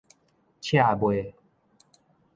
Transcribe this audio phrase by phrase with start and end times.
[0.59, 1.33] 刺襪